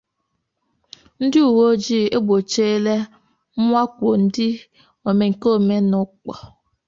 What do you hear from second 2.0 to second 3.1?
Egbochiela